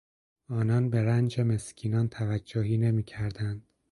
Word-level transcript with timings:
آنان 0.49 0.89
به 0.89 1.01
رنج 1.03 1.39
مسکینان 1.39 2.09
توجهی 2.09 2.77
نمیکردند. 2.77 3.67